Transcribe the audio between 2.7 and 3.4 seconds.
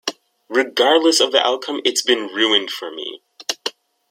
for me.